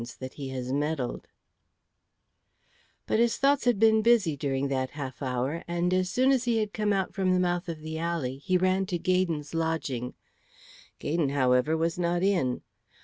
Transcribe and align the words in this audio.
CHAPTER 0.03 0.47
XXIII 0.47 1.21
But 3.05 3.19
his 3.19 3.37
thoughts 3.37 3.65
had 3.65 3.77
been 3.77 4.01
busy 4.01 4.35
during 4.35 4.67
that 4.69 4.89
half 4.97 5.21
hour, 5.21 5.63
and 5.67 5.93
as 5.93 6.09
soon 6.09 6.31
as 6.31 6.45
he 6.45 6.57
had 6.57 6.73
come 6.73 6.91
out 6.91 7.13
from 7.13 7.33
the 7.35 7.39
mouth 7.39 7.69
of 7.69 7.81
the 7.81 7.99
alley, 7.99 8.37
he 8.39 8.57
ran 8.57 8.87
to 8.87 8.97
Gaydon's 8.97 9.53
lodging. 9.53 10.15
Gaydon, 10.97 11.29
however, 11.29 11.77
was 11.77 11.99
not 11.99 12.23
in. 12.23 12.63